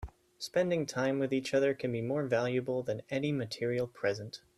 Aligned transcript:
Spending 0.39 0.87
time 0.87 1.19
with 1.19 1.31
each 1.31 1.53
other 1.53 1.75
can 1.75 1.91
be 1.91 2.01
more 2.01 2.23
valuable 2.25 2.81
than 2.81 3.03
any 3.11 3.31
material 3.31 3.85
present. 3.85 4.41